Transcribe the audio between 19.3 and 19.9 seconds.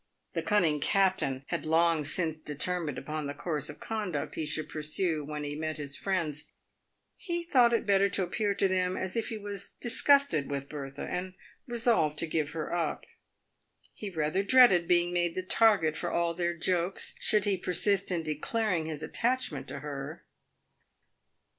ment to